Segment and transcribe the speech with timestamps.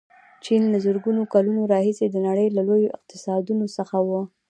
[0.45, 4.09] چین له زرګونو کلونو راهیسې د نړۍ له لویو اقتصادونو څخه و.